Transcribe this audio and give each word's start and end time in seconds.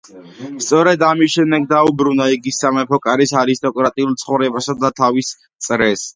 სწორედ 0.67 1.03
ამის 1.07 1.33
შემდეგ 1.37 1.67
დაუბრუნდა 1.73 2.27
იგი 2.37 2.55
სამეფო 2.61 2.99
კარის 3.05 3.35
არისტოკრატიულ 3.43 4.17
ცხოვრებასა 4.25 4.77
და 4.87 4.93
თავის 5.03 5.33
წრეს. 5.69 6.09